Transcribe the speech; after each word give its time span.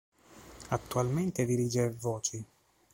Attualmente 0.69 1.45
dirige 1.45 1.91
"Voci. 1.95 2.43